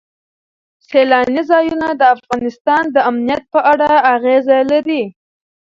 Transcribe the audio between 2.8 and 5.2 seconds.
د امنیت په اړه اغېز لري.